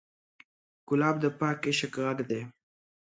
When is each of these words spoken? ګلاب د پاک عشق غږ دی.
ګلاب 0.87 1.15
د 1.23 1.25
پاک 1.39 1.59
عشق 1.69 1.93
غږ 2.03 2.17
دی. 2.29 2.41